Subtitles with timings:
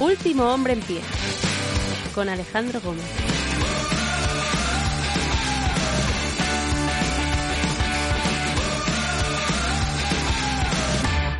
[0.00, 1.02] Último hombre en pie.
[2.14, 3.04] Con Alejandro Gómez.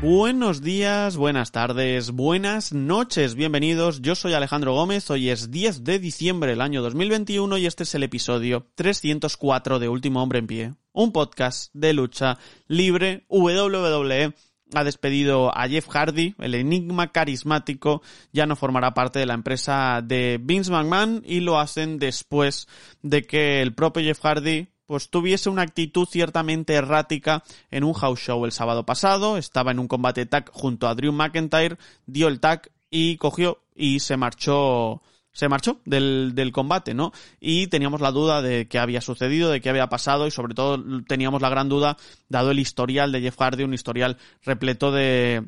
[0.00, 4.02] Buenos días, buenas tardes, buenas noches, bienvenidos.
[4.02, 7.94] Yo soy Alejandro Gómez, hoy es 10 de diciembre del año 2021 y este es
[7.96, 14.32] el episodio 304 de Último Hombre en Pie, un podcast de lucha libre WWE
[14.76, 18.02] ha despedido a Jeff Hardy, el enigma carismático,
[18.32, 22.68] ya no formará parte de la empresa de Vince McMahon y lo hacen después
[23.02, 28.20] de que el propio Jeff Hardy pues tuviese una actitud ciertamente errática en un house
[28.20, 32.40] show el sábado pasado, estaba en un combate tag junto a Drew McIntyre, dio el
[32.40, 35.02] tag y cogió y se marchó
[35.34, 37.12] se marchó del, del combate, ¿no?
[37.40, 40.82] Y teníamos la duda de qué había sucedido, de qué había pasado y sobre todo
[41.06, 45.44] teníamos la gran duda, dado el historial de Jeff Hardy, un historial repleto de,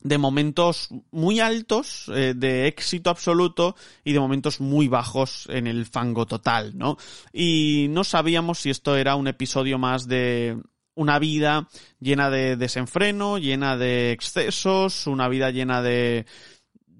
[0.00, 5.86] de momentos muy altos, eh, de éxito absoluto y de momentos muy bajos en el
[5.86, 6.96] fango total, ¿no?
[7.32, 10.58] Y no sabíamos si esto era un episodio más de
[10.94, 11.68] una vida
[12.00, 16.26] llena de desenfreno, llena de excesos, una vida llena de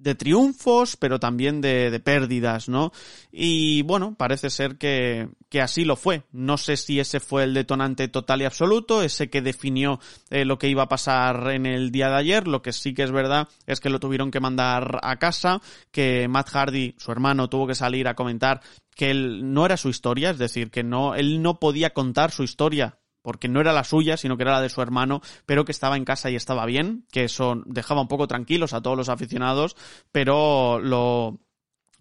[0.03, 2.93] de triunfos, pero también de, de, pérdidas, ¿no?
[3.31, 6.25] Y bueno, parece ser que, que, así lo fue.
[6.33, 10.59] No sé si ese fue el detonante total y absoluto, ese que definió eh, lo
[10.59, 12.49] que iba a pasar en el día de ayer.
[12.49, 15.61] Lo que sí que es verdad es que lo tuvieron que mandar a casa,
[15.93, 18.61] que Matt Hardy, su hermano, tuvo que salir a comentar
[18.97, 22.43] que él no era su historia, es decir, que no, él no podía contar su
[22.43, 25.73] historia porque no era la suya, sino que era la de su hermano, pero que
[25.73, 29.09] estaba en casa y estaba bien, que eso dejaba un poco tranquilos a todos los
[29.09, 29.77] aficionados,
[30.11, 31.41] pero lo,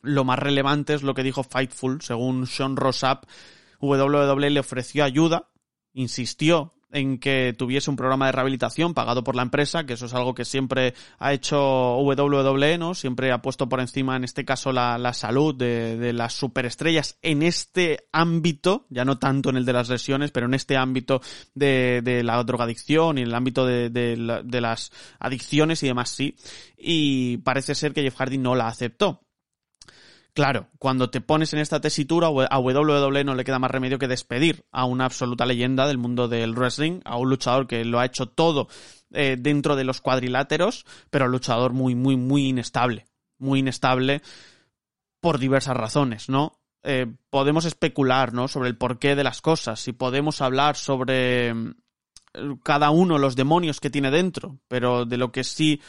[0.02, 3.26] lo más relevante es lo que dijo Fightful, según Sean Rossap,
[3.80, 5.50] WWE le ofreció ayuda,
[5.94, 10.14] insistió en que tuviese un programa de rehabilitación pagado por la empresa, que eso es
[10.14, 12.94] algo que siempre ha hecho WWE, ¿no?
[12.94, 17.18] Siempre ha puesto por encima, en este caso, la, la salud de, de, las superestrellas
[17.22, 21.22] en este ámbito, ya no tanto en el de las lesiones, pero en este ámbito
[21.54, 26.10] de, de la drogadicción y en el ámbito de, de, de las adicciones y demás,
[26.10, 26.36] sí.
[26.78, 29.24] Y parece ser que Jeff Hardy no la aceptó.
[30.34, 34.08] Claro, cuando te pones en esta tesitura, a WWE no le queda más remedio que
[34.08, 38.06] despedir a una absoluta leyenda del mundo del wrestling, a un luchador que lo ha
[38.06, 38.70] hecho todo
[39.12, 43.08] eh, dentro de los cuadriláteros, pero luchador muy, muy, muy inestable.
[43.40, 44.22] Muy inestable
[45.20, 46.60] por diversas razones, ¿no?
[46.84, 48.48] Eh, podemos especular, ¿no?
[48.48, 51.74] Sobre el porqué de las cosas, si podemos hablar sobre mm,
[52.64, 55.82] cada uno los demonios que tiene dentro, pero de lo que sí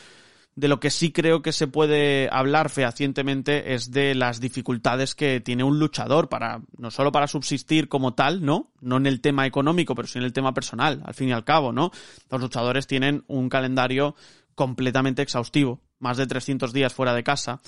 [0.55, 5.41] de lo que sí creo que se puede hablar fehacientemente es de las dificultades que
[5.41, 8.71] tiene un luchador para, no solo para subsistir como tal, ¿no?
[8.81, 11.45] No en el tema económico, pero sí en el tema personal, al fin y al
[11.45, 11.91] cabo, ¿no?
[12.31, 14.15] Los luchadores tienen un calendario
[14.55, 17.61] completamente exhaustivo, más de 300 días fuera de casa.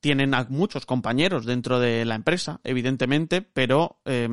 [0.00, 4.28] Tienen a muchos compañeros dentro de la empresa, evidentemente, pero eh,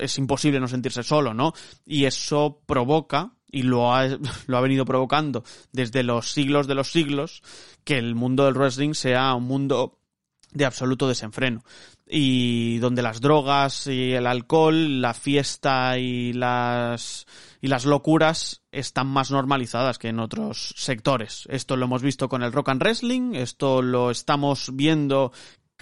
[0.00, 1.52] es imposible no sentirse solo, ¿no?
[1.84, 4.08] Y eso provoca y lo ha,
[4.46, 7.42] lo ha venido provocando desde los siglos de los siglos,
[7.84, 10.00] que el mundo del wrestling sea un mundo
[10.50, 11.62] de absoluto desenfreno
[12.06, 17.26] y donde las drogas y el alcohol, la fiesta y las
[17.62, 21.46] y las locuras están más normalizadas que en otros sectores.
[21.48, 25.32] Esto lo hemos visto con el rock and wrestling, esto lo estamos viendo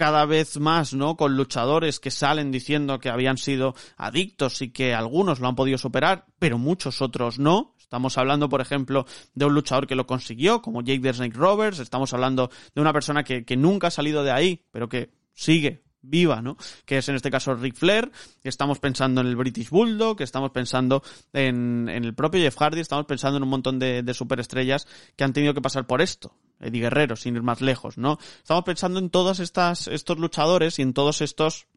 [0.01, 1.15] cada vez más, ¿no?
[1.15, 5.77] Con luchadores que salen diciendo que habían sido adictos y que algunos lo han podido
[5.77, 7.75] superar, pero muchos otros no.
[7.79, 11.77] Estamos hablando, por ejemplo, de un luchador que lo consiguió, como Jake the Snake Roberts.
[11.77, 15.83] Estamos hablando de una persona que, que nunca ha salido de ahí, pero que sigue
[16.01, 16.57] viva, ¿no?
[16.85, 18.11] Que es en este caso Ric Flair,
[18.43, 21.03] estamos pensando en el British Bulldog, estamos pensando
[21.33, 25.23] en, en el propio Jeff Hardy, estamos pensando en un montón de, de, superestrellas que
[25.23, 26.35] han tenido que pasar por esto.
[26.59, 28.19] Eddie Guerrero, sin ir más lejos, ¿no?
[28.37, 31.67] Estamos pensando en todos estas, estos luchadores y en todos estos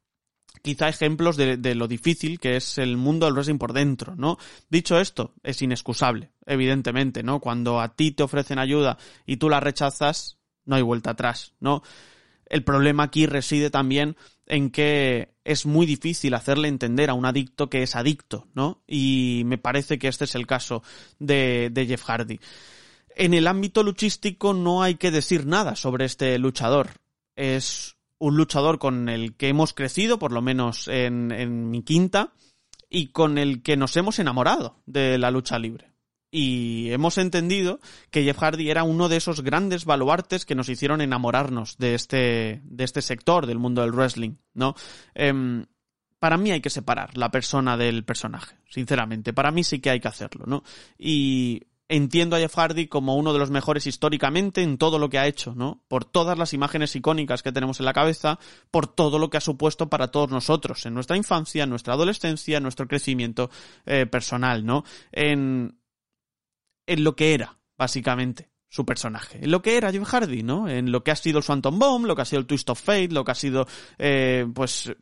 [0.63, 4.39] quizá ejemplos de, de, lo difícil que es el mundo del wrestling por dentro, ¿no?
[4.71, 7.41] Dicho esto, es inexcusable, evidentemente, ¿no?
[7.41, 11.83] Cuando a ti te ofrecen ayuda y tú la rechazas, no hay vuelta atrás, ¿no?
[12.47, 17.71] El problema aquí reside también en que es muy difícil hacerle entender a un adicto
[17.71, 18.83] que es adicto, ¿no?
[18.87, 20.83] Y me parece que este es el caso
[21.19, 22.41] de, Jeff Hardy.
[23.17, 26.91] En el ámbito luchístico no hay que decir nada sobre este luchador.
[27.37, 32.33] Es un luchador con el que hemos crecido, por lo menos en, en mi quinta,
[32.91, 35.94] y con el que nos hemos enamorado de la lucha libre
[36.37, 37.79] y hemos entendido
[38.11, 42.61] que Jeff Hardy era uno de esos grandes baluartes que nos hicieron enamorarnos de este,
[42.65, 44.75] de este sector del mundo del wrestling, ¿no?
[45.15, 45.65] Eh,
[46.19, 49.33] para mí hay que separar la persona del personaje, sinceramente.
[49.33, 50.65] Para mí sí que hay que hacerlo, ¿no?
[50.99, 55.21] Y entiendo a Jeff Hardy como uno de los mejores históricamente en todo lo que
[55.21, 55.85] ha hecho, ¿no?
[55.87, 58.41] Por todas las imágenes icónicas que tenemos en la cabeza,
[58.73, 62.57] por todo lo que ha supuesto para todos nosotros, en nuestra infancia, en nuestra adolescencia,
[62.57, 63.51] en nuestro crecimiento
[63.87, 64.83] eh, personal, ¿no?
[65.13, 65.79] En,
[66.87, 69.39] en lo que era, básicamente su personaje.
[69.41, 70.69] En lo que era Jeff Hardy, ¿no?
[70.69, 72.83] En lo que ha sido el Phantom Bomb, lo que ha sido el Twist of
[72.83, 74.93] Fate, lo que ha sido, eh, pues,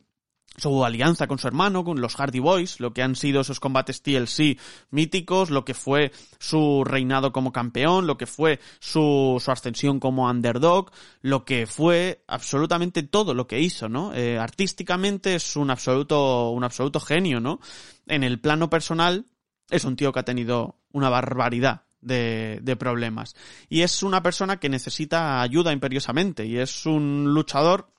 [0.57, 4.03] su alianza con su hermano, con los Hardy Boys, lo que han sido esos combates
[4.03, 4.59] TLC
[4.91, 10.29] míticos, lo que fue su reinado como campeón, lo que fue su, su ascensión como
[10.29, 10.91] underdog,
[11.21, 14.13] lo que fue absolutamente todo lo que hizo, ¿no?
[14.13, 17.59] Eh, artísticamente es un absoluto, un absoluto genio, ¿no?
[18.05, 19.25] En el plano personal
[19.73, 23.35] es un tío que ha tenido una barbaridad de, problemas.
[23.69, 27.89] Y es una persona que necesita ayuda imperiosamente y es un luchador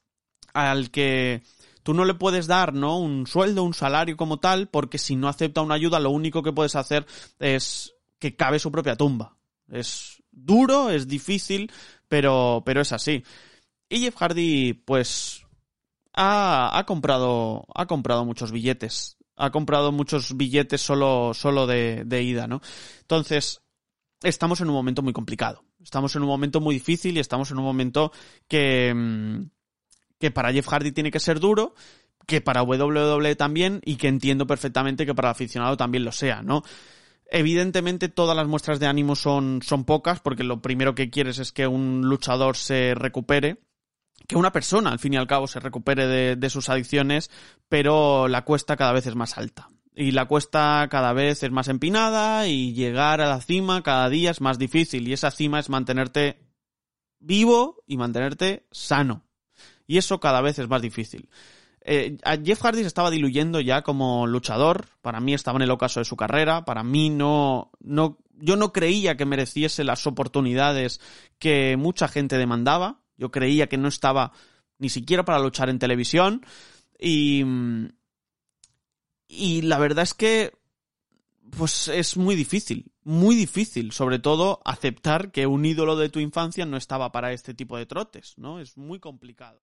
[0.52, 1.42] al que
[1.82, 2.98] tú no le puedes dar, ¿no?
[2.98, 6.52] Un sueldo, un salario como tal, porque si no acepta una ayuda, lo único que
[6.52, 7.06] puedes hacer
[7.40, 9.36] es que cabe su propia tumba.
[9.68, 11.72] Es duro, es difícil,
[12.08, 13.24] pero, pero es así.
[13.88, 15.44] Y Jeff Hardy, pues,
[16.12, 19.18] ha, ha comprado, ha comprado muchos billetes.
[19.36, 22.60] Ha comprado muchos billetes solo, solo de, de ida, ¿no?
[23.00, 23.62] Entonces,
[24.22, 25.64] estamos en un momento muy complicado.
[25.82, 28.12] Estamos en un momento muy difícil y estamos en un momento
[28.48, 29.50] que, mm,
[30.18, 31.74] que para Jeff Hardy tiene que ser duro,
[32.26, 36.42] que para WWE también y que entiendo perfectamente que para el aficionado también lo sea,
[36.42, 36.62] ¿no?
[37.26, 41.52] Evidentemente todas las muestras de ánimo son, son pocas porque lo primero que quieres es
[41.52, 43.58] que un luchador se recupere,
[44.26, 47.30] que una persona al fin y al cabo se recupere de, sus adicciones,
[47.68, 51.68] pero la cuesta cada vez es más alta y la cuesta cada vez es más
[51.68, 55.68] empinada y llegar a la cima cada día es más difícil y esa cima es
[55.68, 56.40] mantenerte
[57.20, 59.24] vivo y mantenerte sano.
[59.86, 61.28] Y eso cada vez es más difícil.
[61.80, 64.86] Eh, Jeff Hardy se estaba diluyendo ya como luchador.
[65.02, 66.64] Para mí estaba en el ocaso de su carrera.
[66.64, 71.00] Para mí no, no, yo no creía que mereciese las oportunidades
[71.38, 73.00] que mucha gente demandaba.
[73.16, 74.32] Yo creía que no estaba
[74.78, 76.44] ni siquiera para luchar en televisión.
[76.98, 77.44] Y,
[79.28, 80.52] y la verdad es que
[81.56, 86.66] pues es muy difícil, muy difícil, sobre todo aceptar que un ídolo de tu infancia
[86.66, 88.60] no estaba para este tipo de trotes, ¿no?
[88.60, 89.62] Es muy complicado.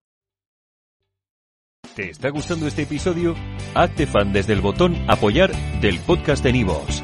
[1.96, 3.36] ¿Te está gustando este episodio?
[3.76, 5.52] Hazte fan desde el botón apoyar
[5.82, 7.04] del podcast de Nivos.